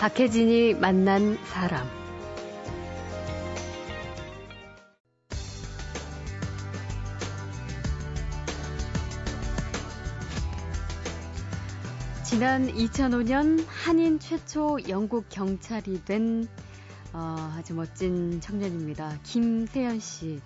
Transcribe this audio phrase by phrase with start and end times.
[0.00, 1.86] 박혜진이 만난 사람.
[12.24, 16.48] 지난 2005년 한인 최초 영국 경찰이 된
[17.12, 19.18] 어, 아주 멋진 청년입니다.
[19.24, 20.40] 김세연 씨.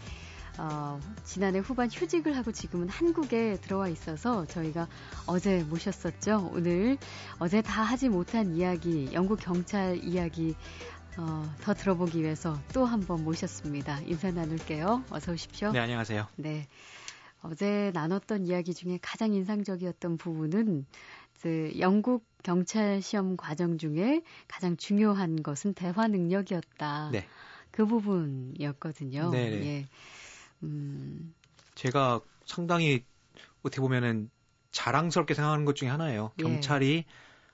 [0.59, 4.89] 어, 지난해 후반 휴직을 하고 지금은 한국에 들어와 있어서 저희가
[5.27, 6.51] 어제 모셨었죠.
[6.53, 6.97] 오늘
[7.39, 10.55] 어제 다 하지 못한 이야기, 영국 경찰 이야기
[11.17, 14.01] 어, 더 들어보기 위해서 또 한 번 모셨습니다.
[14.07, 15.05] 인사 나눌게요.
[15.11, 15.73] 어서 오십시오.
[15.73, 16.27] 네, 안녕하세요.
[16.37, 16.67] 네.
[17.43, 20.87] 어제 나눴던 이야기 중에 가장 인상적이었던 부분은
[21.43, 27.11] 그 영국 경찰 시험 과정 중에 가장 중요한 것은 대화 능력이었다.
[27.13, 27.27] 네.
[27.71, 29.31] 그 부분이었거든요.
[29.31, 29.51] 네.
[29.51, 29.67] 네.
[29.67, 29.87] 예.
[30.65, 31.35] 음.
[31.75, 33.05] 제가 상당히
[33.63, 34.31] 어떻게 보면은
[34.73, 36.33] 자랑스럽게 생각하는 것 중에 하나예요.
[36.39, 36.43] 예.
[36.43, 37.05] 경찰이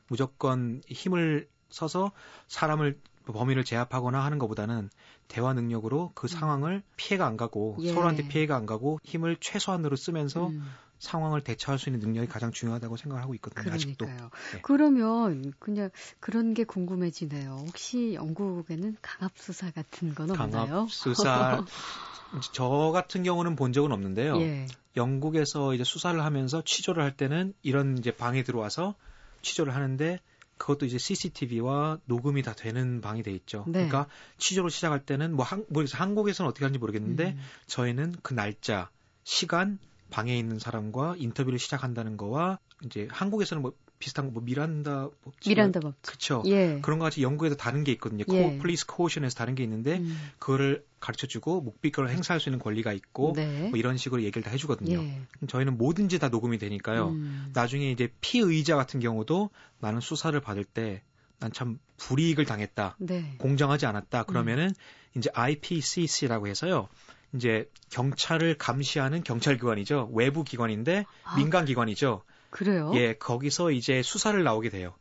[0.08, 2.12] 무조건 힘을 써서
[2.48, 4.90] 사람을 범인을 제압하거나 하는 것보다는
[5.28, 6.28] 대화 능력으로 그 음.
[6.28, 7.92] 상황을 피해가 안 가고 예.
[7.92, 10.64] 서로한테 피해가 안 가고 힘을 최소한으로 쓰면서 음.
[11.00, 13.62] 상황을 대처할 수 있는 능력이 가장 중요하다고 생각을 하고 있거든요.
[13.62, 13.74] 그러니까요.
[13.74, 14.06] 아직도.
[14.06, 14.60] 네.
[14.62, 17.64] 그러면 그냥 그런 게 궁금해지네요.
[17.66, 20.66] 혹시 영국에는 강압 수사 같은 건 없나요?
[20.66, 21.64] 강압 수사
[22.52, 24.40] 저 같은 경우는 본 적은 없는데요.
[24.40, 24.66] 예.
[24.96, 28.94] 영국에서 이제 수사를 하면서 취조를 할 때는 이런 이제 방에 들어와서
[29.42, 30.20] 취조를 하는데
[30.58, 33.64] 그것도 이제 CCTV와 녹음이 다 되는 방이 돼 있죠.
[33.66, 33.86] 네.
[33.86, 34.06] 그러니까
[34.36, 37.40] 취조를 시작할 때는 뭐, 한, 뭐 한국에서는 어떻게 하는지 모르겠는데 음.
[37.66, 38.90] 저희는 그 날짜,
[39.24, 39.78] 시간,
[40.10, 46.02] 방에 있는 사람과 인터뷰를 시작한다는 거와 이제 한국에서는 뭐 비슷한 뭐 미란다 법칙 미란다 법칙
[46.02, 46.42] 그렇죠.
[46.46, 46.80] 예.
[46.82, 48.24] 그런 거 같이 영국에도 다른 게 있거든요.
[48.32, 48.58] 예.
[48.58, 50.30] police caution에서 다른 게 있는데 음.
[50.38, 53.68] 그거를 가르쳐 주고 묵비권을 행사할 수 있는 권리가 있고 네.
[53.68, 55.00] 뭐 이런 식으로 얘기를 다 해주거든요.
[55.02, 55.20] 예.
[55.48, 57.08] 저희는 뭐든지 다 녹음이 되니까요.
[57.08, 57.50] 음.
[57.52, 59.50] 나중에 이제 피의자 같은 경우도
[59.80, 61.02] 나는 수사를 받을 때
[61.40, 63.34] 난 참 불이익을 당했다, 네.
[63.38, 64.24] 공정하지 않았다.
[64.24, 65.18] 그러면은 음.
[65.18, 66.88] 이제 IPCC라고 해서요.
[67.34, 70.10] 이제 경찰을 감시하는 경찰 기관이죠.
[70.12, 71.36] 외부 기관인데 아.
[71.36, 72.22] 민간 기관이죠.
[72.50, 72.92] 그래요?
[72.94, 74.94] 예, 거기서 이제 수사를 나오게 돼요.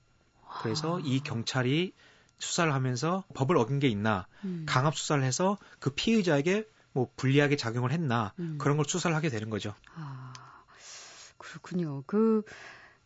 [0.61, 1.01] 그래서 아.
[1.03, 1.93] 이 경찰이
[2.37, 4.65] 수사를 하면서 법을 어긴 게 있나, 음.
[4.67, 8.57] 강압 수사를 해서 그 피의자에게 뭐 불리하게 작용을 했나 음.
[8.59, 9.73] 그런 걸 수사를 하게 되는 거죠.
[9.95, 10.33] 아,
[11.37, 12.03] 그렇군요.
[12.05, 12.43] 그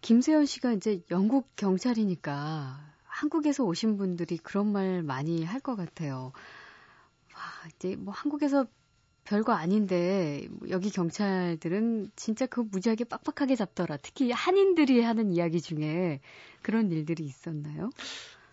[0.02, 6.32] 김세현 씨가 이제 영국 경찰이니까 한국에서 오신 분들이 그런 말 많이 할 것 같아요.
[7.34, 7.42] 와,
[7.76, 8.66] 이제 뭐 한국에서
[9.24, 13.98] 별거 아닌데 뭐 여기 경찰들은 진짜 그 무지하게 빡빡하게 잡더라.
[14.02, 16.20] 특히 한인들이 하는 이야기 중에
[16.62, 17.90] 그런 일들이 있었나요?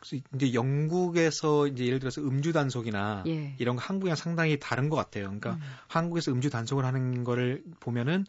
[0.01, 3.55] 그래서 이제 영국에서 이제 예를 들어서 음주 단속이나 예.
[3.59, 5.25] 이런 거 한국이랑 상당히 다른 것 같아요.
[5.25, 5.61] 그러니까 음.
[5.89, 8.25] 한국에서 음주 단속을 하는 거를 보면은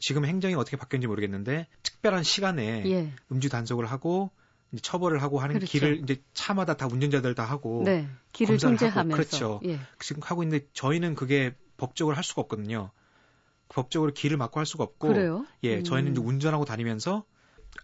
[0.00, 3.12] 지금 행정이 어떻게 바뀌었는지 모르겠는데 특별한 시간에 예.
[3.32, 4.30] 음주 단속을 하고
[4.72, 5.70] 이제 처벌을 하고 하는 그렇죠.
[5.70, 8.08] 길을 이제 차마다 다 운전자들 다 하고 네.
[8.32, 9.60] 길을 통제하면서 그렇죠.
[9.64, 9.78] 예.
[10.00, 12.90] 지금 하고 있는데 저희는 그게 법적으로 할 수가 없거든요.
[13.68, 15.46] 법적으로 길을 막고 할 수가 없고 그래요?
[15.62, 15.84] 예, 음.
[15.84, 17.24] 저희는 이제 운전하고 다니면서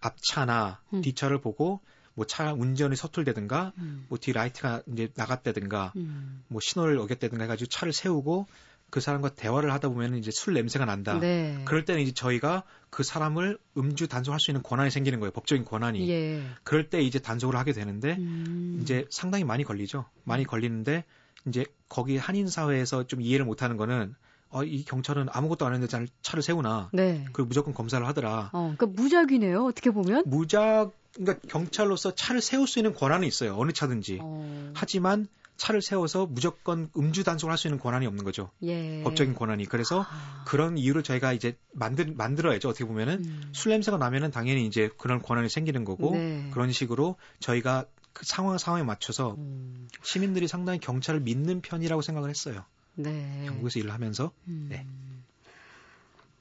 [0.01, 1.01] 앞차나 음.
[1.01, 1.81] 뒷차를 보고
[2.13, 4.05] 뭐 차 운전이 서툴다든가 음.
[4.09, 6.43] 뭐 뒤 라이트가 이제 나갔다든가 음.
[6.47, 8.47] 뭐 신호를 어겼다든가 해가지고 차를 세우고
[8.89, 11.17] 그 사람과 대화를 하다 보면 이제 술 냄새가 난다.
[11.17, 11.61] 네.
[11.63, 15.31] 그럴 때는 이제 저희가 그 사람을 음주 단속할 수 있는 권한이 생기는 거예요.
[15.31, 16.09] 법적인 권한이.
[16.09, 16.43] 예.
[16.63, 18.79] 그럴 때 이제 단속을 하게 되는데 음.
[18.81, 20.05] 이제 상당히 많이 걸리죠.
[20.25, 21.05] 많이 걸리는데
[21.47, 24.15] 이제 거기 한인 사회에서 좀 이해를 못하는 거는
[24.49, 26.89] 어, 이 경찰은 아무것도 안 했는데 차를 세우나.
[26.93, 27.25] 네.
[27.31, 28.49] 그 무조건 검사를 하더라.
[28.53, 29.63] 어, 그러니까 무작위네요.
[29.65, 30.23] 어떻게 보면.
[30.25, 33.55] 무작, 그러니까 경찰로서 차를 세울 수 있는 권한은 있어요.
[33.57, 34.19] 어느 차든지.
[34.21, 34.71] 어.
[34.75, 38.49] 하지만 차를 세워서 무조건 음주 단속을 할 수 있는 권한이 없는 거죠.
[38.63, 39.03] 예.
[39.03, 39.67] 법적인 권한이.
[39.67, 40.43] 그래서 아.
[40.47, 42.67] 그런 이유를 저희가 이제 만들 만들어야죠.
[42.67, 43.41] 어떻게 보면은 음.
[43.53, 46.49] 술 냄새가 나면은 당연히 이제 그런 권한이 생기는 거고 네.
[46.51, 49.87] 그런 식으로 저희가 그 상황 상황에 맞춰서 음.
[50.03, 52.63] 시민들이 상당히 경찰을 믿는 편이라고 생각을 했어요.
[52.95, 53.45] 네.
[53.45, 54.31] 영국에서 일을 하면서.
[54.47, 54.67] 음.
[54.69, 54.85] 네.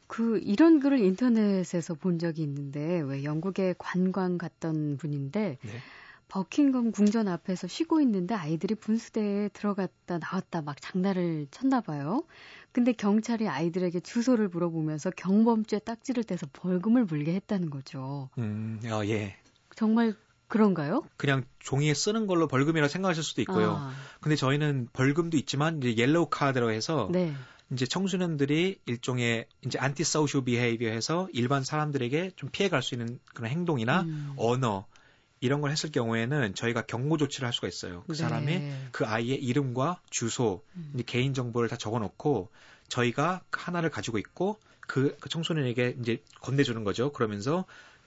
[0.06, 5.72] 그 이런 글을 인터넷에서 본 적이 있는데 왜 영국에 관광 갔던 분인데 네.
[6.26, 12.24] 버킹엄 궁전 앞에서 쉬고 있는데 아이들이 분수대에 들어갔다 나왔다 막 장난을 쳤나 봐요.
[12.72, 18.30] 근데 경찰이 아이들에게 주소를 물어보면서 경범죄 딱지를 떼서 벌금을 물게 했다는 거죠.
[18.38, 19.36] 음, 어, 예.
[19.74, 20.14] 정말
[20.50, 21.02] 그런가요?
[21.16, 23.76] 그냥 종이에 쓰는 걸로 벌금이라 생각하실 수도 있고요.
[23.78, 23.94] 아.
[24.20, 27.32] 근데 저희는 벌금도 있지만 이제 옐로우 카드로 해서 네.
[27.72, 34.02] 이제 청소년들이 일종의 이제 anti-social behaviour 해서 일반 사람들에게 좀 피해 갈수 있는 그런 행동이나
[34.02, 34.34] 음.
[34.36, 34.86] 언어
[35.38, 38.02] 이런 걸 했을 경우에는 저희가 경고 조치를 할 수가 있어요.
[38.08, 38.18] 그 네.
[38.18, 41.00] 사람의 그 아이의 이름과 주소, 음.
[41.06, 42.50] 개인 정보를 다 적어 놓고
[42.88, 47.12] 저희가 하나를 가지고 있고 그, 그 청소년에게 이제 건네주는 거죠.
[47.12, 47.64] 그러면서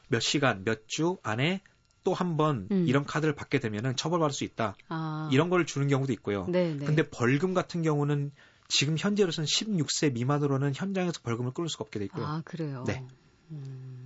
[0.09, 1.61] 몇 시간, 몇 주 안에
[2.03, 2.85] 또 한번 음.
[2.87, 4.75] 이런 카드를 받게 되면은 처벌받을 수 있다.
[4.89, 5.29] 아.
[5.31, 6.45] 이런 걸 주는 경우도 있고요.
[6.49, 6.85] 네, 네.
[6.85, 8.31] 근데 벌금 같은 경우는
[8.67, 12.25] 지금 현재로서는 16세 미만으로는 현장에서 벌금을 끌 수가 없게 돼 있고요.
[12.25, 12.83] 아, 그래요?
[12.87, 13.03] 네.
[13.51, 14.02] 음.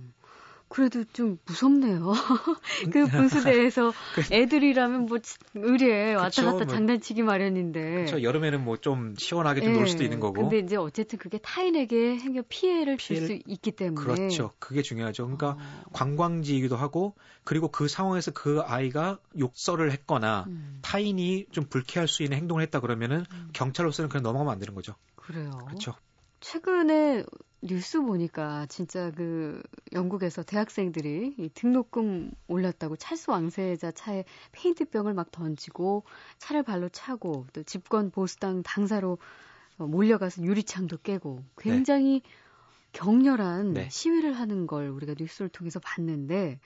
[0.68, 2.12] 그래도 좀 무섭네요.
[2.92, 3.92] 그 분수대에서
[4.32, 5.18] 애들이라면 뭐
[5.54, 7.80] 의리에 왔다 갔다 뭐, 장난치기 마련인데.
[7.80, 8.22] 그렇죠.
[8.22, 9.86] 여름에는 뭐 좀 시원하게 좀놀 예.
[9.90, 10.42] 수도 있는 거고.
[10.42, 14.14] 근데 이제 어쨌든 그게 타인에게 행여 피해를 줄 수 있기 때문에.
[14.14, 14.52] 그렇죠.
[14.58, 15.24] 그게 중요하죠.
[15.24, 15.90] 그러니까 어.
[15.92, 20.78] 관광지이기도 하고 그리고 그 상황에서 그 아이가 욕설을 했거나 음.
[20.82, 23.48] 타인이 좀 불쾌할 수 있는 행동을 했다 그러면은 음.
[23.52, 24.94] 경찰로서는 그냥 넘어가면 안 되는 거죠.
[25.16, 25.50] 그래요.
[25.66, 25.94] 그렇죠.
[26.40, 27.24] 최근에
[27.60, 29.60] 뉴스 보니까 진짜 그
[29.92, 36.04] 영국에서 대학생들이 이 등록금 올랐다고 찰스 왕세자 차에 페인트병을 막 던지고
[36.38, 39.18] 차를 발로 차고 또 집권 보수당 당사로
[39.78, 42.30] 어, 몰려가서 유리창도 깨고 굉장히 네.
[42.92, 43.88] 격렬한 네.
[43.90, 46.60] 시위를 하는 걸 우리가 뉴스를 통해서 봤는데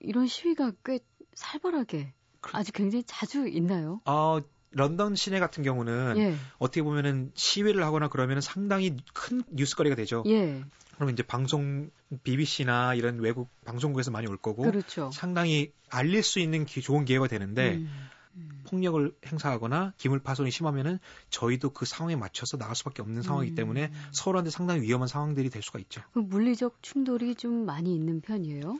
[0.00, 1.00] 이런 시위가 꽤
[1.34, 2.12] 살벌하게
[2.52, 4.00] 아주 굉장히 자주 있나요?
[4.06, 4.40] 어,
[4.72, 6.36] 런던 시내 같은 경우는 예.
[6.58, 10.22] 어떻게 보면은 시위를 하거나 그러면은 상당히 큰 뉴스거리가 되죠.
[10.26, 10.62] 예.
[10.94, 11.90] 그러면 이제 방송
[12.22, 15.10] BBC나 이런 외국 방송국에서 많이 올 거고 그렇죠.
[15.12, 17.90] 상당히 알릴 수 있는 기, 좋은 기회가 되는데 음.
[18.36, 18.62] 음.
[18.66, 20.98] 폭력을 행사하거나 기물 파손이 심하면은
[21.30, 23.56] 저희도 그 상황에 맞춰서 나갈 수밖에 없는 상황이기 음.
[23.56, 26.02] 때문에 서로한테 상당히 위험한 상황들이 될 수가 있죠.
[26.12, 28.78] 물리적 충돌이 좀 많이 있는 편이에요?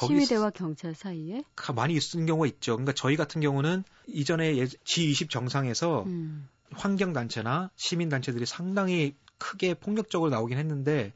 [0.00, 1.42] 시위대와 경찰 사이에?
[1.74, 2.72] 많이 있는 경우가 있죠.
[2.72, 6.48] 그러니까 저희 같은 경우는 이전에 G20 정상에서 음.
[6.72, 11.12] 환경 단체나 시민 단체들이 상당히 크게 폭력적으로 나오긴 했는데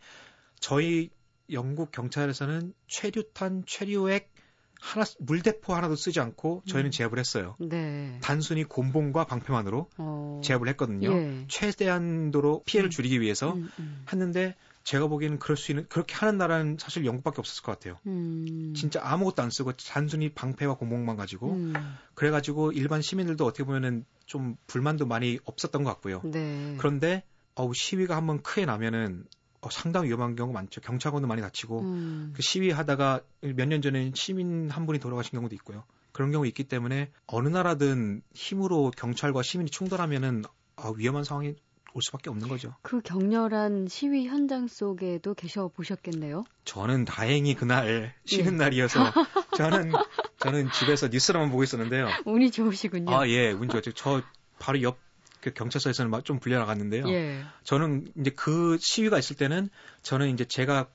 [0.60, 1.10] 저희
[1.50, 4.32] 영국 경찰에서는 최류탄, 최류액
[4.80, 6.92] 하나 물대포 하나도 쓰지 않고 저희는 음.
[6.92, 7.56] 제압을 했어요.
[7.58, 8.18] 네.
[8.22, 10.40] 단순히 곤봉과 방패만으로 어.
[10.44, 11.12] 제압을 했거든요.
[11.12, 11.44] 예.
[11.48, 12.90] 최대한도로 피해를 음.
[12.90, 14.04] 줄이기 위해서 음, 음.
[14.12, 14.54] 했는데
[14.88, 17.98] 제가 보기에는 그럴 수 있는 그렇게 하는 나라는 사실 영국밖에 없었을 것 같아요.
[18.06, 18.72] 음.
[18.74, 21.74] 진짜 아무것도 안 쓰고 단순히 방패와 고목만 가지고 음.
[22.14, 26.22] 그래가지고 일반 시민들도 어떻게 보면은 좀 불만도 많이 없었던 것 같고요.
[26.24, 26.74] 네.
[26.78, 27.22] 그런데
[27.54, 29.26] 어우 시위가 한번 크게 나면은
[29.60, 30.80] 어, 상당히 위험한 경우가 많죠.
[30.80, 32.32] 경찰관도 많이 다치고 음.
[32.34, 35.84] 그 시위하다가 몇 년 전에 시민 한 분이 돌아가신 경우도 있고요.
[36.12, 40.44] 그런 경우 있기 때문에 어느 나라든 힘으로 경찰과 시민이 충돌하면은
[40.76, 41.56] 아, 위험한 상황이
[41.94, 42.74] 올 수밖에 없는 거죠.
[42.82, 46.44] 그 격렬한 시위 현장 속에도 계셔 보셨겠네요.
[46.64, 48.56] 저는 다행히 그날 쉬는 예.
[48.56, 48.98] 날이어서
[49.56, 49.92] 저는
[50.38, 52.08] 저는 집에서 뉴스로만 보고 있었는데요.
[52.24, 53.14] 운이 좋으시군요.
[53.14, 53.92] 아 예, 운 좋죠.
[53.92, 54.22] 저
[54.58, 57.08] 바로 옆그 경찰서에서는 좀 불려 나갔는데요.
[57.08, 57.42] 예.
[57.64, 59.68] 저는 이제 그 시위가 있을 때는
[60.02, 60.86] 저는 이제 제가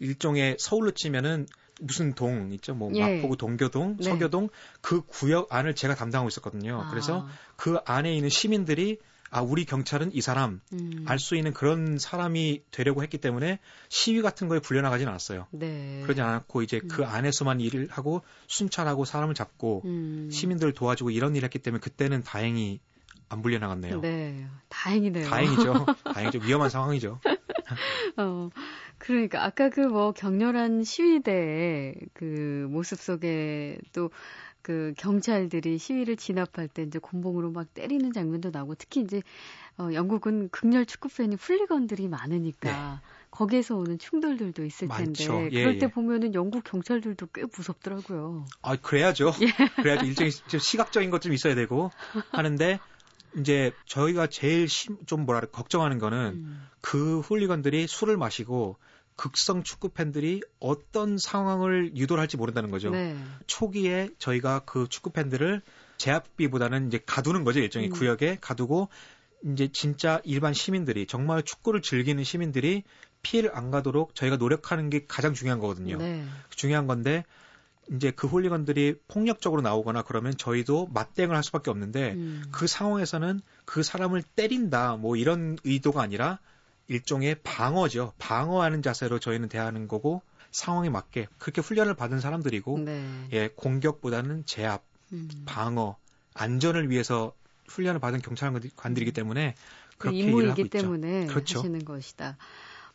[0.00, 1.46] 일종의 서울로 치면은
[1.80, 2.74] 무슨 동 있죠?
[2.74, 3.16] 뭐 예.
[3.16, 4.04] 마포구 동교동, 네.
[4.04, 4.48] 서교동
[4.80, 6.82] 그 구역 안을 제가 담당하고 있었거든요.
[6.82, 6.90] 아.
[6.90, 8.98] 그래서 그 안에 있는 시민들이
[9.30, 11.04] 아 우리 경찰은 이 사람 음.
[11.06, 13.58] 알수 있는 그런 사람이 되려고 했기 때문에
[13.88, 15.46] 시위 같은 거에 불려나가진 않았어요.
[15.50, 16.00] 네.
[16.02, 16.88] 그러지 않았고 이제 그 음.
[16.88, 20.30] 그 안에서만 일을 하고 순찰하고 사람을 잡고 음.
[20.30, 22.80] 시민들 도와주고 이런 일을 했기 때문에 그때는 다행히
[23.28, 24.00] 안 불려나갔네요.
[24.00, 25.28] 네, 다행이네요.
[25.28, 25.86] 다행이죠.
[26.14, 26.38] 다행이죠.
[26.44, 27.20] 위험한 상황이죠.
[28.16, 28.50] 어,
[28.98, 34.10] 그러니까 아까 그 뭐 격렬한 시위대의 그 모습 속에 또
[34.66, 39.22] 그 경찰들이 시위를 진압할 때 이제 곤봉으로 막 때리는 장면도 나오고 특히 이제
[39.78, 43.08] 어, 영국은 극렬 축구 팬이 훌리건들이 많으니까 네.
[43.30, 45.32] 거기에서 오는 충돌들도 있을 많죠.
[45.34, 45.88] 텐데 예, 그럴 때 예.
[45.88, 48.44] 보면은 영국 경찰들도 꽤 무섭더라고요.
[48.62, 49.34] 아 그래야죠.
[49.40, 49.46] 예.
[49.82, 50.04] 그래야죠.
[50.04, 51.92] 일종의 시각적인 것 좀 있어야 되고
[52.32, 52.80] 하는데
[53.38, 56.68] 이제 저희가 제일 심, 좀 뭐랄까 걱정하는 거는 음.
[56.80, 58.78] 그 훌리건들이 술을 마시고
[59.16, 62.90] 극성 축구 팬들이 어떤 상황을 유도를 할지 모른다는 거죠.
[62.90, 63.16] 네.
[63.46, 65.62] 초기에 저희가 그 축구 팬들을
[65.96, 67.60] 제압비보다는 이제 가두는 거죠.
[67.60, 67.92] 일종의 음.
[67.92, 68.88] 구역에 가두고
[69.52, 72.84] 이제 진짜 일반 시민들이 정말 축구를 즐기는 시민들이
[73.22, 75.96] 피해를 안 가도록 저희가 노력하는 게 가장 중요한 거거든요.
[75.96, 76.24] 네.
[76.50, 77.24] 중요한 건데
[77.90, 82.44] 이제 그 홀리건들이 폭력적으로 나오거나 그러면 저희도 맞대응을 할 수밖에 없는데 음.
[82.50, 86.38] 그 상황에서는 그 사람을 때린다 뭐 이런 의도가 아니라
[86.88, 88.12] 일종의 방어죠.
[88.18, 93.04] 방어하는 자세로 저희는 대하는 거고 상황에 맞게 그렇게 훈련을 받은 사람들이고 네.
[93.32, 95.28] 예 공격보다는 제압, 음.
[95.44, 95.96] 방어,
[96.34, 97.34] 안전을 위해서
[97.68, 99.54] 훈련을 받은 경찰관들이기 때문에
[99.98, 101.26] 그렇게 그 일을 하고 때문에.
[101.26, 101.58] 그렇죠.
[101.58, 102.36] 하시는 것이다.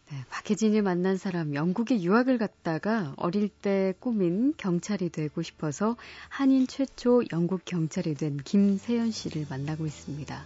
[0.09, 5.95] 네, 박혜진이 만난 사람 영국에 유학을 갔다가 어릴 때 꿈인 경찰이 되고 싶어서
[6.27, 10.43] 한인 최초 영국 경찰이 된 김세연 씨를 만나고 있습니다.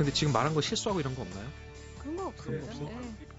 [0.00, 1.46] 근데 지금 말한 거 실수하고 이런 거 없나요?
[1.98, 2.56] 그런 거 없어요.
[2.56, 2.66] 네,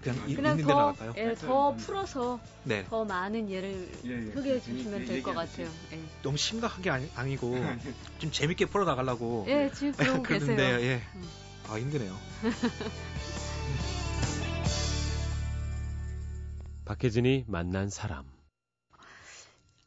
[0.00, 1.12] 그냥 있는 대로 나갈까요?
[1.16, 2.84] 예, 더 풀어서 네.
[2.84, 4.32] 더 많은 예를 예, 예.
[4.32, 5.68] 소개해 주시면 될 것 같아요.
[5.90, 6.00] 예.
[6.22, 7.56] 너무 심각하게 아니, 아니 고
[8.20, 9.44] 좀 재밌게 풀어 나가려고.
[9.48, 10.56] 예, 지금 그러고 계세요.
[10.56, 11.02] 예.
[11.16, 11.28] 음.
[11.68, 12.16] 아 힘드네요.
[16.84, 18.24] 박혜진이 만난 사람.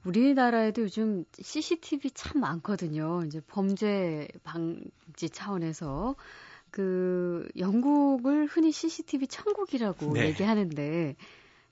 [0.04, 3.24] 우리나라에도 요즘 CCTV 참 많거든요.
[3.26, 6.16] 이제 범죄 방지 차원에서
[6.76, 10.28] 그 영국을 흔히 CCTV 천국이라고 네.
[10.28, 11.16] 얘기하는데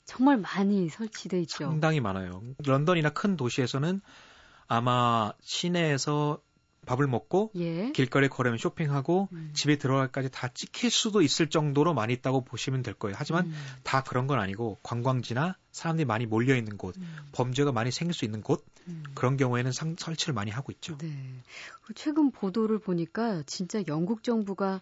[0.05, 1.65] 정말 많이 설치돼 있죠.
[1.65, 2.41] 상당히 많아요.
[2.65, 4.00] 런던이나 큰 도시에서는
[4.67, 6.41] 아마 시내에서
[6.86, 7.92] 밥을 먹고 예.
[7.92, 9.52] 길거리에 걸으면 쇼핑하고 음.
[9.54, 13.16] 집에 들어갈까지 다 찍힐 수도 있을 정도로 많이 있다고 보시면 될 거예요.
[13.18, 13.54] 하지만 음.
[13.84, 17.16] 다 그런 건 아니고 관광지나 사람들이 많이 몰려 있는 곳, 음.
[17.32, 19.04] 범죄가 많이 생길 수 있는 곳 음.
[19.16, 20.98] 그런 경우에는 상, 설치를 많이 하고 있죠.
[20.98, 21.13] 네.
[21.96, 24.82] 최근 보도를 보니까 진짜 영국 정부가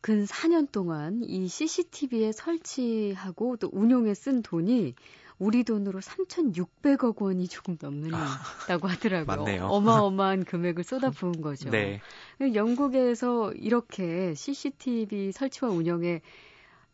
[0.00, 4.94] 근 4년 동안 이 CCTV에 설치하고 또 운용에 쓴 돈이
[5.38, 9.36] 우리 돈으로 3,600억 원이 조금 넘는다고 아, 하더라고요.
[9.36, 9.66] 맞네요.
[9.66, 11.70] 어마어마한 금액을 쏟아부은 거죠.
[11.70, 12.00] 네.
[12.40, 16.20] 영국에서 이렇게 CCTV 설치와 운영에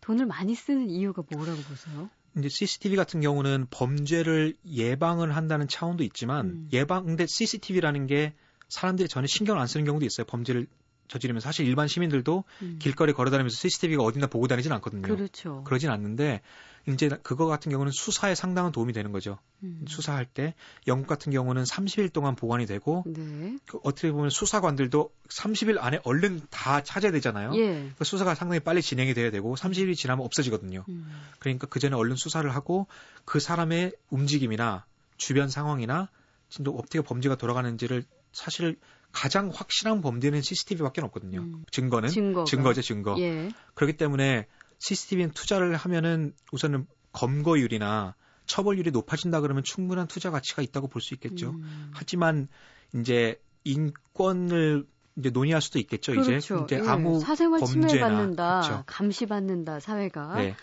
[0.01, 2.09] 돈을 많이 쓰는 이유가 뭐라고 보세요?
[2.39, 6.69] 이제 CCTV 같은 경우는 범죄를 예방을 한다는 차원도 있지만 음.
[6.73, 8.35] 예방 근데 CCTV라는 게
[8.69, 10.25] 사람들이 전혀 신경을 안 쓰는 경우도 있어요.
[10.27, 10.67] 범죄를
[11.11, 12.79] 저지르면 사실 일반 시민들도 음.
[12.81, 15.03] 길거리 걸어다니면서 CCTV가 어딘가 보고 다니진 않거든요.
[15.03, 15.65] 그렇죠.
[15.65, 16.41] 그러진 않는데
[16.89, 19.39] 이제 그거 같은 경우는 수사에 상당한 도움이 되는 거죠.
[19.65, 19.85] 음.
[19.89, 20.55] 수사할 때
[20.87, 23.59] 영국 같은 경우는 30일 동안 보관이 되고 네.
[23.67, 27.53] 그 어떻게 보면 수사관들도 30일 안에 얼른 다 찾아야 되잖아요.
[27.57, 27.91] 예.
[27.99, 30.85] 그 수사가 상당히 빨리 진행이 돼야 되고 30일이 지나면 없어지거든요.
[30.89, 31.21] 음.
[31.41, 32.87] 그러니까 그 전에 얼른 수사를 하고
[33.25, 34.87] 그 사람의 움직임이나
[35.17, 36.09] 주변 상황이나
[36.49, 38.77] 진짜 어떻게 범죄가 돌아가는지를 사실
[39.13, 41.41] 가장 확실한 범죄는 CCTV밖에 없거든요.
[41.41, 41.65] 음.
[41.71, 42.45] 증거는 증거가.
[42.45, 43.17] 증거죠, 증거.
[43.19, 43.51] 예.
[43.75, 44.47] 그렇기 때문에
[44.79, 48.15] CCTV는 투자를 하면은 우선은 검거율이나
[48.47, 51.51] 처벌률이 높아진다 그러면 충분한 투자 가치가 있다고 볼 수 있겠죠.
[51.51, 51.91] 음.
[51.95, 52.49] 하지만
[52.95, 54.87] 이제 인권을
[55.17, 56.13] 이제 논의할 수도 있겠죠.
[56.13, 56.37] 그렇죠.
[56.37, 56.89] 이제, 이제 예.
[56.89, 58.85] 아무 사생활 침해받는다, 그렇죠.
[58.87, 60.57] 감시받는다 사회가 네.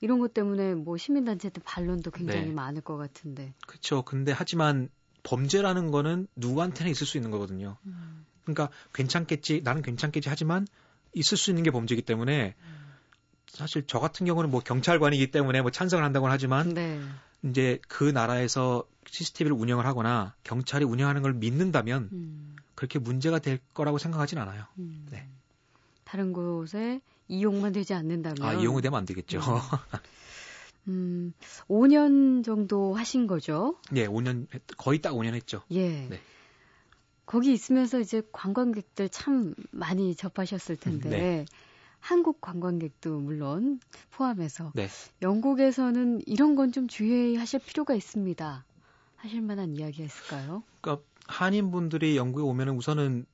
[0.00, 2.52] 이런 것 때문에 뭐 시민단체들 반론도 굉장히 네.
[2.52, 3.54] 많을 것 같은데.
[3.66, 4.02] 그렇죠.
[4.02, 4.88] 근데 하지만
[5.22, 7.76] 범죄라는 거는 누구한테나 있을 수 있는 거거든요.
[7.86, 8.24] 음.
[8.44, 10.66] 그러니까 괜찮겠지, 나는 괜찮겠지 하지만
[11.12, 12.78] 있을 수 있는 게 범죄이기 때문에 음.
[13.48, 17.00] 사실 저 같은 경우는 뭐 경찰관이기 때문에 뭐 찬성을 한다고는 하지만 네.
[17.44, 22.56] 이제 그 나라에서 CCTV를 운영을 하거나 경찰이 운영하는 걸 믿는다면 음.
[22.74, 24.64] 그렇게 문제가 될 거라고 생각하진 않아요.
[24.78, 25.06] 음.
[25.10, 25.26] 네.
[26.04, 29.40] 다른 곳에 이용만 되지 않는다면 아 이용이 되면 안 되겠죠.
[30.88, 31.32] 음,
[31.68, 33.76] 5년 정도 하신 거죠?
[33.94, 35.62] 예, 5년 거의 딱 5년 했죠.
[35.70, 36.06] 예.
[36.08, 36.20] 네.
[37.26, 41.44] 거기 있으면서 이제 관광객들 참 많이 접하셨을 텐데 네.
[42.00, 43.80] 한국 관광객도 물론
[44.10, 44.88] 포함해서 네.
[45.20, 48.64] 영국에서는 이런 건 좀 주의하실 필요가 있습니다.
[49.16, 50.62] 하실 만한 이야기가 있을까요?
[50.80, 53.26] 그러니까 한인분들이 영국에 오면은 우선은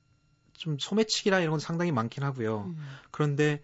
[0.55, 2.65] 좀 소매치기라 이런 건 상당히 많긴 하고요.
[2.67, 2.77] 음.
[3.11, 3.63] 그런데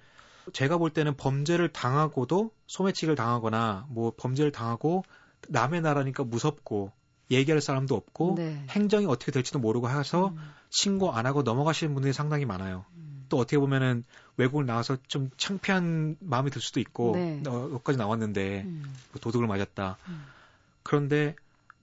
[0.53, 5.05] 제가 볼 때는 범죄를 당하고도 소매치기를 당하거나 뭐 범죄를 당하고
[5.49, 6.93] 남의 나라니까 무섭고
[7.31, 8.65] 얘기할 사람도 없고 네.
[8.71, 10.39] 행정이 어떻게 될지도 모르고 해서 음.
[10.69, 12.85] 신고 안 하고 넘어가시는 분들이 상당히 많아요.
[12.95, 13.27] 음.
[13.29, 14.05] 또 어떻게 보면은
[14.37, 17.43] 외국을 나와서 좀 창피한 마음이 들 수도 있고 네.
[17.47, 18.83] 어, 여기까지 나왔는데 음.
[19.13, 19.97] 뭐 도둑을 맞았다.
[20.09, 20.25] 음.
[20.83, 21.37] 그런데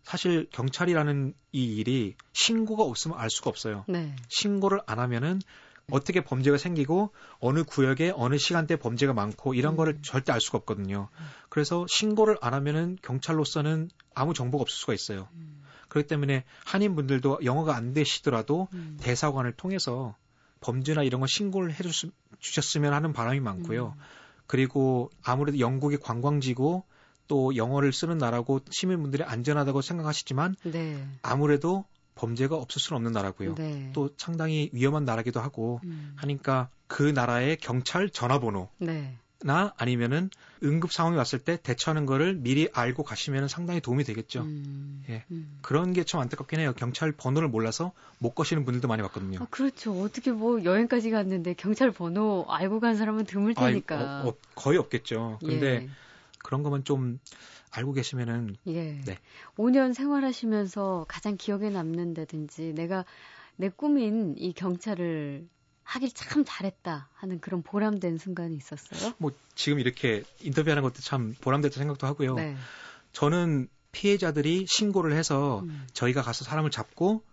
[0.04, 3.84] 사실 경찰이라는 이 일이 신고가 없으면 알 수가 없어요.
[3.88, 4.16] 네.
[4.30, 5.42] 신고를 안 하면은
[5.90, 9.78] 어떻게 범죄가 생기고 어느 구역에 어느 시간대 범죄가 많고 이런 음.
[9.78, 11.08] 거를 절대 알 수가 없거든요.
[11.48, 15.30] 그래서 신고를 안 하면은 경찰로서는 아무 정보가 없을 수가 있어요.
[15.36, 15.64] 음.
[15.88, 18.98] 그렇기 때문에 한인 분들도 영어가 안 되시더라도 음.
[19.00, 20.16] 대사관을 통해서
[20.60, 21.78] 범죄나 이런 거 신고를 해
[22.40, 23.94] 주셨으면 하는 바람이 많고요.
[23.96, 24.04] 음.
[24.46, 26.84] 그리고 아무래도 영국이 관광지고
[27.30, 31.08] 또 영어를 쓰는 나라고 시민분들이 안전하다고 생각하시지만 네.
[31.22, 31.86] 아무래도
[32.18, 33.56] 범죄가 없을 수는 없는 나라고요.
[33.56, 33.92] 네.
[33.94, 36.14] 또 상당히 위험한 나라기도 하고 음.
[36.18, 39.18] 하니까 그 나라의 경찰 전화번호 네.
[39.44, 40.32] 나 아니면은
[40.64, 44.42] 응급 상황이 왔을 때 대처하는 거를 미리 알고 가시면 상당히 도움이 되겠죠.
[44.42, 45.24] 음, 예.
[45.30, 45.60] 음.
[45.62, 46.74] 그런 게 참 안타깝긴 해요.
[46.76, 49.38] 경찰 번호를 몰라서 못 거시는 분들도 많이 봤거든요.
[49.40, 50.02] 아, 그렇죠.
[50.02, 53.96] 어떻게 뭐 여행까지 갔는데 경찰 번호 알고 간 사람은 드물 테니까.
[53.96, 55.38] 아, 어, 어, 거의 없겠죠.
[55.42, 55.90] 근데 예.
[56.48, 57.20] 그런 것만 좀
[57.72, 59.02] 알고 계시면은 예.
[59.02, 59.20] 네.
[59.58, 63.04] 5년 생활하시면서 가장 기억에 남는다든지 내가
[63.58, 65.46] 내 꿈인 이 경찰을
[65.84, 69.14] 하길 참 잘했다 하는 그런 보람된 순간이 있었어요?
[69.18, 72.36] 뭐 지금 이렇게 인터뷰하는 것도 참 보람됐다 생각도 하고요.
[72.36, 72.56] 네.
[73.12, 75.86] 저는 피해자들이 신고를 해서 음.
[75.92, 77.24] 저희가 가서 사람을 잡고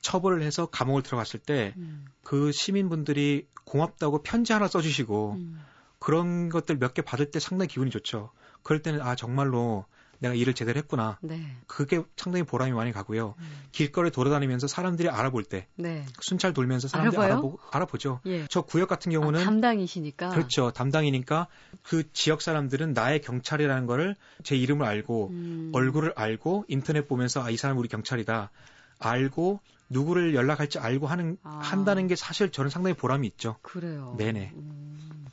[0.00, 2.06] 처벌을 해서 감옥을 들어갔을 때그 음.
[2.22, 5.60] 그 시민분들이 고맙다고 편지 하나 써주시고 음.
[5.98, 8.30] 그런 것들 몇 개 받을 때 상당히 기분이 좋죠.
[8.62, 9.84] 그럴 때는 아 정말로
[10.22, 11.18] 내가 일을 제대로 했구나.
[11.20, 11.44] 네.
[11.66, 13.34] 그게 상당히 보람이 많이 가고요.
[13.38, 13.62] 음.
[13.72, 16.06] 길거리 돌아다니면서 사람들이 알아볼 때 네.
[16.20, 18.20] 순찰 돌면서 사람들이 알아보, 알아보죠.
[18.26, 18.46] 예.
[18.48, 20.70] 저 구역 같은 경우는 아, 담당이시니까 그렇죠.
[20.70, 21.48] 담당이니까
[21.82, 24.14] 그 지역 사람들은 나의 경찰이라는 거를
[24.44, 25.70] 제 이름을 알고 음.
[25.74, 28.52] 얼굴을 알고 인터넷 보면서 아, 이 사람 우리 경찰이다.
[29.00, 31.58] 알고 누구를 연락할지 알고 하는 아.
[31.62, 33.56] 한다는 게 사실 저는 상당히 보람이 있죠.
[33.62, 34.14] 그래요.
[34.18, 34.52] 네네.
[34.54, 35.26] 음.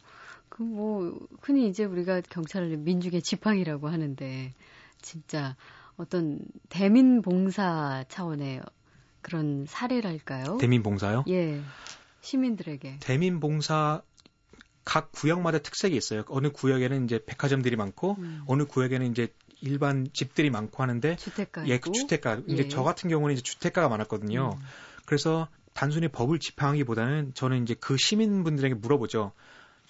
[0.60, 4.54] 그 뭐 흔히 이제 우리가 경찰을 민중의 지팡이라고 하는데
[5.02, 5.56] 진짜
[5.96, 8.62] 어떤 대민 봉사 차원의
[9.22, 10.58] 그런 사례랄까요?
[10.60, 11.24] 대민 봉사요?
[11.30, 11.62] 예.
[12.20, 12.98] 시민들에게.
[13.00, 14.02] 대민 봉사
[14.84, 16.24] 각 구역마다 특색이 있어요.
[16.28, 18.44] 어느 구역에는 이제 백화점들이 많고 음.
[18.46, 22.42] 어느 구역에는 이제 일반 집들이 많고 하는데 주택가 예, 그 주택가.
[22.48, 22.68] 이제 예.
[22.68, 24.58] 저 같은 경우는 이제 주택가가 많았거든요.
[24.58, 24.66] 음.
[25.06, 29.32] 그래서 단순히 법을 집행하기보다는 저는 이제 그 시민분들에게 물어보죠.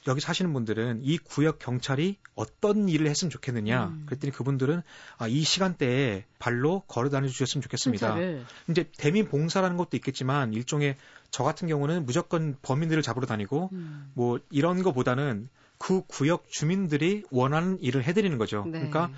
[0.07, 3.87] 여기 사시는 분들은 이 구역 경찰이 어떤 일을 했으면 좋겠느냐.
[3.87, 4.03] 음.
[4.05, 4.81] 그랬더니 그분들은
[5.17, 8.07] 아, 이 시간대에 발로 걸어 다녀 주셨으면 좋겠습니다.
[8.07, 8.45] 순찰을.
[8.69, 10.95] 이제 대민 봉사라는 것도 있겠지만 일종의
[11.31, 14.11] 저 같은 경우는 무조건 범인들을 잡으러 다니고 음.
[14.13, 18.63] 뭐 이런 거보다는 그 구역 주민들이 원하는 일을 해드리는 거죠.
[18.65, 18.71] 네.
[18.71, 19.11] 그러니까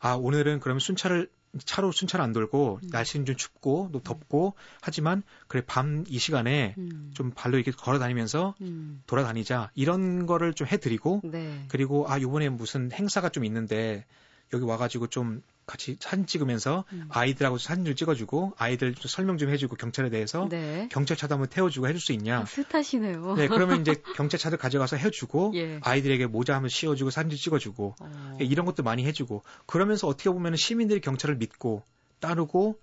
[0.00, 1.28] 아 오늘은 그러면 순찰을
[1.64, 2.88] 차로 순찰 안 돌고 음.
[2.90, 7.10] 날씨는 좀 춥고 또 덥고 하지만 그래 밤 이 시간에 음.
[7.14, 9.02] 좀 발로 이렇게 걸어 다니면서 음.
[9.06, 11.64] 돌아다니자 이런 거를 좀 해드리고 네.
[11.68, 14.04] 그리고 아 요번에 무슨 행사가 좀 있는데
[14.52, 17.06] 여기 와가지고 좀 같이 사진 찍으면서 음.
[17.10, 20.88] 아이들하고 사진을 찍어주고 아이들 좀 설명 좀 해주고 경찰에 대해서 네.
[20.90, 22.40] 경찰차도 한번 태워주고 해줄 수 있냐.
[22.40, 23.34] 아, 스타시네요.
[23.34, 25.78] 네, 그러면 이제 경찰차도 가져가서 해주고 예.
[25.82, 28.38] 아이들에게 모자 한번 씌워주고 사진 찍어주고 어.
[28.40, 31.82] 예, 이런 것도 많이 해주고 그러면서 어떻게 보면 시민들이 경찰을 믿고
[32.20, 32.78] 따르고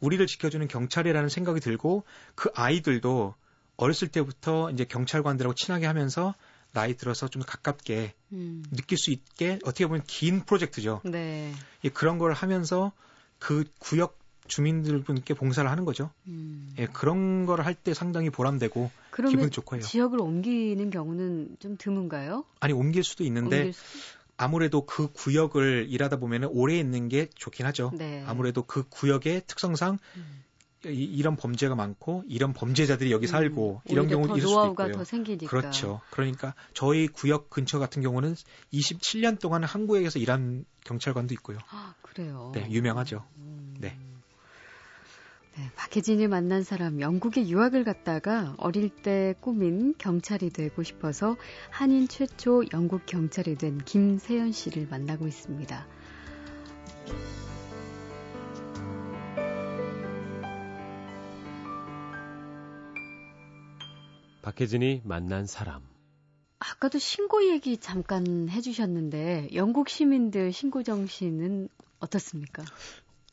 [0.00, 3.34] 우리를 지켜주는 경찰이라는 생각이 들고 그 아이들도
[3.78, 6.34] 어렸을 때부터 이제 경찰관들하고 친하게 하면서
[6.76, 8.62] 나이 들어서 좀 가깝게 음.
[8.70, 11.00] 느낄 수 있게 어떻게 보면 긴 프로젝트죠.
[11.04, 11.50] 네.
[11.84, 12.92] 예, 그런 걸 하면서
[13.38, 16.10] 그 구역 주민들 분께 봉사를 하는 거죠.
[16.26, 16.74] 음.
[16.78, 18.90] 예, 그런 걸 할 때 상당히 보람되고
[19.30, 19.80] 기분 좋고요.
[19.80, 22.44] 지역을 옮기는 경우는 좀 드문가요?
[22.60, 23.82] 아니 옮길 수도 있는데 옮길 수...
[24.36, 27.90] 아무래도 그 구역을 일하다 보면은 오래 있는 게 좋긴 하죠.
[27.94, 28.22] 네.
[28.26, 30.42] 아무래도 그 구역의 특성상 음.
[30.90, 34.92] 이, 런 범죄가 많고 이런 범죄자들이 여기 음, 살고 음, 이런 경우도 있을 수도 있고요.
[34.92, 35.50] 더 생기니까.
[35.50, 36.00] 그렇죠.
[36.10, 38.34] 그러니까 저희 구역 근처 같은 경우는
[38.72, 41.58] 27년 동안 한 구역에서 일한 경찰관도 있고요.
[41.70, 42.52] 아, 그래요.
[42.54, 43.24] 네, 유명하죠.
[43.38, 43.74] 음.
[43.80, 43.96] 네.
[45.56, 51.36] 네, 박혜진이 만난 사람 영국에 유학을 갔다가 어릴 때 꿈인 경찰이 되고 싶어서
[51.70, 55.86] 한인 최초 영국 경찰이 된 김세연 씨를 만나고 있습니다.
[64.56, 65.82] 박혜진이 만난 사람.
[66.58, 71.68] 아까도 신고 얘기 잠깐 해주셨는데 영국 시민들 신고 정신은
[72.00, 72.64] 어떻습니까?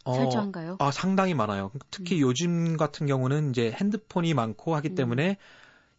[0.04, 0.76] 어, 철저한가요?
[0.80, 1.72] 아 상당히 많아요.
[1.90, 2.22] 특히 음.
[2.28, 4.96] 요즘 같은 경우는 이제 핸드폰이 많고 하기 음.
[4.96, 5.38] 때문에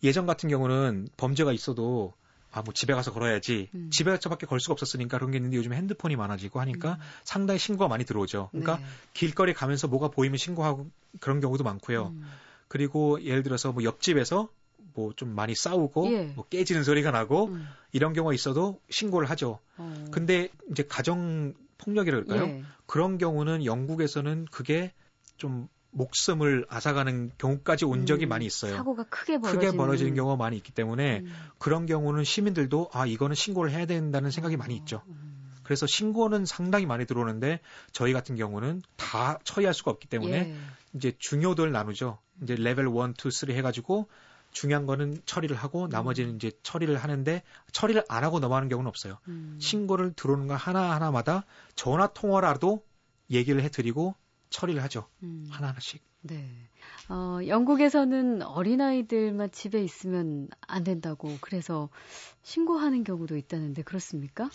[0.02, 2.12] 예전 같은 경우는 범죄가 있어도
[2.52, 3.70] 아, 뭐 집에 가서 걸어야지.
[3.74, 3.88] 음.
[3.90, 6.98] 집에서밖에 걸 수가 없었으니까 그런 게 있는데 요즘 핸드폰이 많아지고 하니까 음.
[7.24, 8.50] 상당히 신고가 많이 들어오죠.
[8.50, 8.84] 그러니까 네.
[9.14, 12.08] 길거리 가면서 뭐가 보이면 신고하고 그런 경우도 많고요.
[12.08, 12.30] 음.
[12.68, 14.50] 그리고 예를 들어서 뭐 옆집에서
[14.94, 16.24] 뭐 좀 많이 싸우고 예.
[16.34, 17.68] 뭐 깨지는 소리가 나고 음.
[17.92, 19.58] 이런 경우가 있어도 신고를 하죠.
[19.76, 20.04] 어.
[20.10, 22.48] 근데 이제 가정 폭력이라 그럴까요?
[22.48, 22.64] 예.
[22.86, 24.92] 그런 경우는 영국에서는 그게
[25.36, 28.76] 좀 목숨을 앗아가는 경우까지 온 적이 음, 많이 있어요.
[28.76, 31.32] 사고가 크게 벌어지는, 크게 벌어지는 경우가 많이 있기 때문에 음.
[31.58, 34.58] 그런 경우는 시민들도 아 이거는 신고를 해야 된다는 생각이 어.
[34.58, 35.02] 많이 있죠.
[35.06, 35.34] 음.
[35.62, 37.60] 그래서 신고는 상당히 많이 들어오는데
[37.92, 40.56] 저희 같은 경우는 다 처리할 수가 없기 때문에 예.
[40.94, 42.18] 이제 중요도를 나누죠.
[42.42, 42.92] 이제 레벨 1,
[43.24, 44.08] 2, 3 해가지고
[44.54, 45.88] 중요한 거는 처리를 하고 음.
[45.90, 49.18] 나머지는 이제 처리를 하는데 처리를 안 하고 넘어가는 경우는 없어요.
[49.28, 49.58] 음.
[49.60, 52.82] 신고를 들어오는 거 하나하나마다 전화 통화라도
[53.30, 54.14] 얘기를 해드리고
[54.48, 55.08] 처리를 하죠.
[55.22, 55.46] 음.
[55.50, 56.02] 하나하나씩.
[56.22, 56.48] 네.
[57.08, 61.90] 어, 영국에서는 어린아이들만 집에 있으면 안 된다고 그래서
[62.42, 64.48] 신고하는 경우도 있다는데 그렇습니까?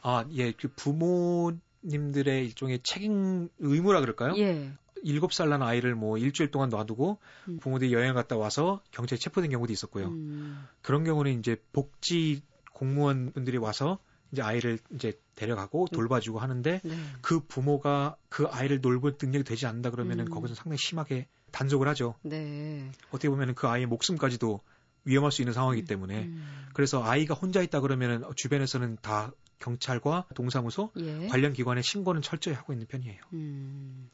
[0.00, 0.52] 아, 예.
[0.52, 1.52] 그 부모
[1.84, 4.34] 님들의 일종의 책임 의무라 그럴까요?
[4.36, 4.70] 예.
[5.02, 7.58] 일곱 살 난 아이를 뭐 일주일 동안 놔두고 음.
[7.60, 10.06] 부모들이 여행 갔다 와서 경찰에 체포된 경우도 있었고요.
[10.08, 10.66] 음.
[10.82, 13.98] 그런 경우는 이제 복지 공무원분들이 와서
[14.32, 15.86] 이제 아이를 이제 데려가고 음.
[15.92, 16.96] 돌봐주고 하는데 네.
[17.20, 20.30] 그 부모가 그 아이를 놀볼 능력이 되지 않는다 그러면은 음.
[20.30, 22.14] 거기서 상당히 심하게 단속을 하죠.
[22.22, 22.90] 네.
[23.08, 24.60] 어떻게 보면은 그 아이의 목숨까지도
[25.04, 25.86] 위험할 수 있는 상황이기 음.
[25.86, 26.68] 때문에 음.
[26.74, 31.26] 그래서 아이가 혼자 있다 그러면은 주변에서는 다 경찰과 동사무소 예.
[31.28, 33.20] 관련 기관에 신고는 철저히 하고 있는 편이에요.
[33.34, 34.10] 음.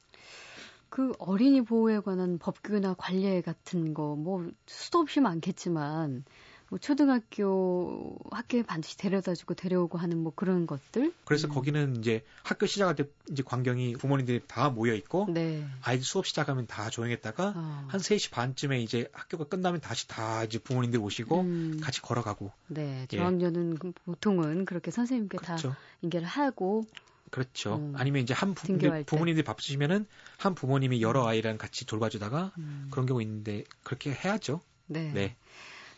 [0.88, 6.24] 그 어린이 보호에 관한 법규나 관례 같은 거 뭐 수도 없이 많겠지만
[6.68, 11.12] 뭐 초등학교 학교에 반드시 데려다주고 데려오고 하는 뭐 그런 것들.
[11.24, 11.52] 그래서 음.
[11.52, 15.64] 거기는 이제 학교 시작할 때 이제 광경이 부모님들이 다 모여 있고 네.
[15.82, 17.84] 아이들 수업 시작하면 다 조용했다가 어.
[17.86, 21.80] 한 3시 반쯤에 이제 학교가 끝나면 다시 다 이제 부모님들 오시고 음.
[21.80, 22.50] 같이 걸어가고.
[22.66, 23.06] 네.
[23.12, 23.16] 예.
[23.16, 23.92] 저학년은 예.
[24.04, 25.70] 보통은 그렇게 선생님께 그렇죠.
[25.70, 26.84] 다 인계를 하고
[27.30, 27.76] 그렇죠.
[27.76, 27.94] 음.
[27.96, 30.06] 아니면 이제 한 부, 부모님들이 바쁘시면은
[30.38, 31.28] 한 부모님이 여러 음.
[31.28, 32.88] 아이랑 같이 돌봐주다가 음.
[32.90, 34.60] 그런 경우 있는데 그렇게 해야죠.
[34.86, 35.10] 네.
[35.12, 35.36] 네.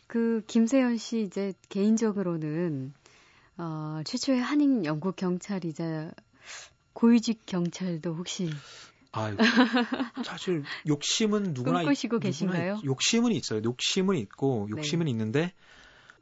[0.06, 2.94] 그 김세현 씨 이제 개인적으로는
[3.58, 6.12] 어, 최초의 한인 영국 경찰이자
[6.94, 8.50] 고위직 경찰도 혹시
[9.12, 9.34] 아
[10.24, 12.80] 사실 욕심은 누구나 꿈꾸시고 계신가요?
[12.84, 13.60] 욕심은 있어요.
[13.62, 15.10] 욕심은 있고 욕심은 네.
[15.10, 15.52] 있는데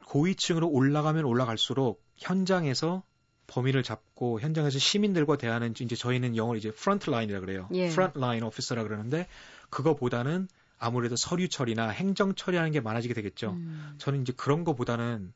[0.05, 3.03] 고위층으로 올라가면 올라갈수록 현장에서
[3.47, 7.67] 범인을 잡고 현장에서 시민들과 대하는 이제 저희는 영어로 이제 front line이라 그래요.
[7.73, 7.89] 예.
[7.89, 9.27] front line officer라 그러는데
[9.69, 13.51] 그거보다는 아무래도 서류 처리나 행정 처리하는 게 많아지게 되겠죠.
[13.51, 13.95] 음.
[13.97, 15.33] 저는 이제 그런 거보다는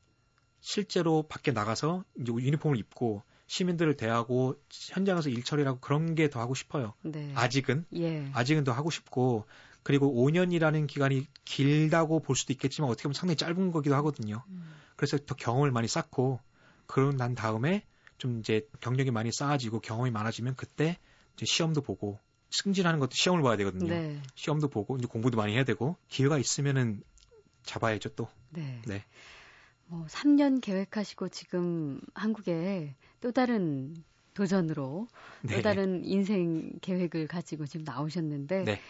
[0.60, 6.54] 실제로 밖에 나가서 이제 유니폼을 입고 시민들을 대하고 현장에서 일 처리하고 그런 게 더 하고
[6.54, 6.94] 싶어요.
[7.02, 7.32] 네.
[7.36, 8.30] 아직은 예.
[8.34, 9.46] 아직은 더 하고 싶고
[9.84, 14.44] 그리고 5년이라는 기간이 길다고 볼 수도 있겠지만 어떻게 보면 상당히 짧은 거기도 하거든요.
[14.50, 14.72] 음.
[14.96, 16.40] 그래서 더 경험을 많이 쌓고
[16.86, 17.84] 그런 난 다음에
[18.22, 21.00] 좀 이제 경력이 많이 쌓아지고 경험이 많아지면 그때
[21.34, 22.20] 이제 시험도 보고
[22.52, 23.88] 승진하는 것도 시험을 봐야 되거든요.
[23.88, 24.22] 네.
[24.36, 27.02] 시험도 보고 이제 공부도 많이 해야 되고 기회가 있으면은
[27.64, 28.28] 잡아야죠 또.
[28.52, 28.80] 네.
[28.86, 29.04] 네.
[29.88, 33.96] 뭐 3년 계획하시고 지금 한국에 또 다른
[34.36, 35.08] 도전으로
[35.42, 35.56] 네.
[35.56, 38.82] 또 다른 인생 계획을 가지고 지금 나오셨는데 네.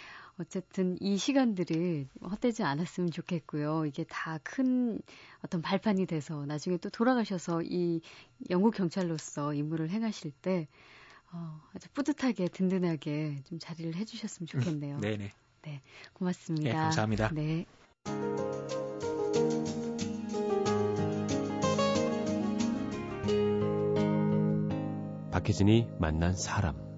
[0.42, 3.86] 어쨌든 이 시간들이 헛되지 않았으면 좋겠고요.
[3.86, 5.00] 이게 다 큰
[5.44, 8.02] 어떤 발판이 돼서 나중에 또 돌아가셔서 이
[8.50, 10.68] 영국 경찰로서 임무를 행하실 때
[11.32, 14.96] 어, 아주 뿌듯하게 든든하게 좀 자리를 해주셨으면 좋겠네요.
[14.98, 15.32] 음, 네네.
[15.64, 15.82] 네,
[16.14, 16.72] 고맙습니다.
[16.72, 17.30] 네, 감사합니다.
[17.34, 17.66] 네.
[25.32, 26.91] 박혜진이 만난 사람.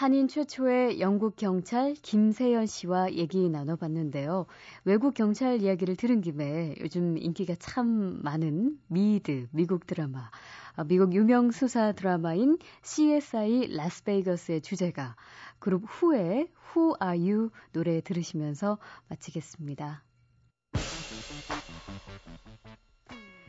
[0.00, 4.46] 한인 최초의 영국 경찰 김세연 씨와 얘기 나눠봤는데요.
[4.86, 10.30] 외국 경찰 이야기를 들은 김에 요즘 인기가 참 많은 미드, 미국 드라마,
[10.74, 15.16] 아, 미국 유명 수사 드라마인 CSI 라스베이거스의 주제가
[15.58, 18.78] 그룹 후의 Who Are You 노래 들으시면서
[19.10, 20.02] 마치겠습니다.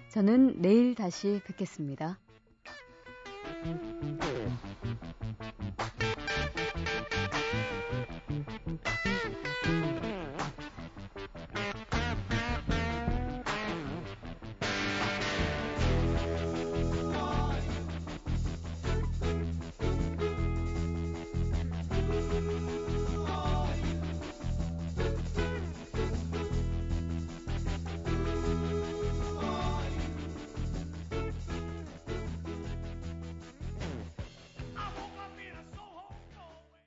[0.09, 2.19] 저는 내일 다시 뵙겠습니다.